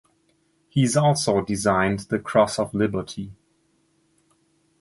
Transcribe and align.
He 0.67 0.81
is 0.81 0.97
also 0.97 1.41
designed 1.41 1.99
the 2.09 2.17
Cross 2.17 2.57
of 2.57 2.73
Liberty. 2.73 3.33